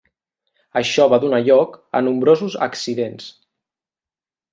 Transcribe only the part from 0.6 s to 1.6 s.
Això va donar